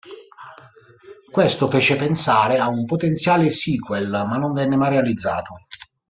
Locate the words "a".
2.57-2.69